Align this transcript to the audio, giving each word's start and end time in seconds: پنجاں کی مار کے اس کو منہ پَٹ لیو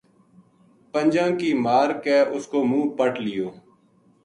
پنجاں 0.91 1.29
کی 1.39 1.51
مار 1.65 1.89
کے 2.03 2.17
اس 2.35 2.43
کو 2.51 2.57
منہ 2.69 2.91
پَٹ 2.97 3.13
لیو 3.25 3.47